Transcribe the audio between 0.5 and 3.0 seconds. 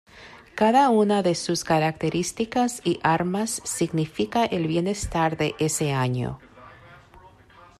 Cada una de sus características y